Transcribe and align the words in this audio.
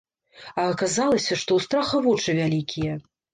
А 0.61 0.63
аказалася, 0.69 1.37
што 1.41 1.51
ў 1.59 1.67
страха 1.67 1.95
вочы 2.07 2.37
вялікія! 2.41 2.99